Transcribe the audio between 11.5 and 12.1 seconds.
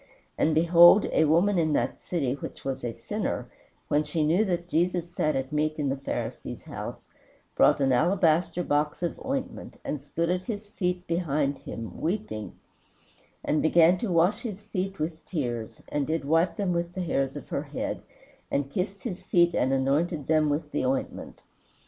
him,